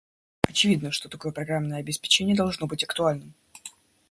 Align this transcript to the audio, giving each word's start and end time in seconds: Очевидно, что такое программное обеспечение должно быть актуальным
Очевидно, 0.41 0.89
что 0.91 1.09
такое 1.09 1.31
программное 1.31 1.77
обеспечение 1.79 2.35
должно 2.35 2.65
быть 2.65 2.83
актуальным 2.83 3.35